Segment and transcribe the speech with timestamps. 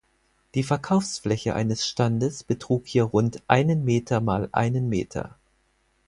[0.55, 5.37] Die Verkaufsfläche eines Standes betrug hier rund einen Meter mal einen Meter.